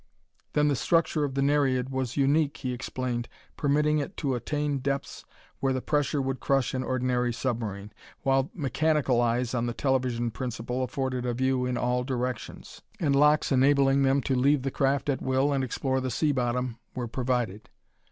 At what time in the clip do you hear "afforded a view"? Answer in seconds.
10.81-11.67